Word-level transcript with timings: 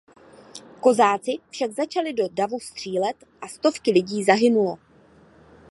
Kozáci 0.79 1.37
však 1.49 1.71
začali 1.71 2.13
do 2.13 2.27
davu 2.31 2.59
střílet 2.59 3.15
a 3.41 3.47
stovky 3.47 3.91
lidí 3.91 4.23
zahynulo. 4.23 4.77